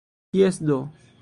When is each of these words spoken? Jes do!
Jes 0.37 0.57
do! 0.71 0.81